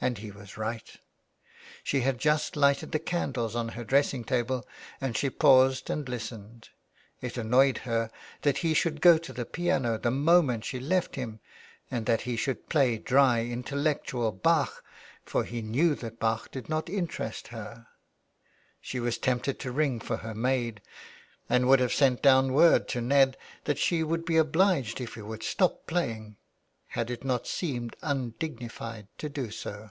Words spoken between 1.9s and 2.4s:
had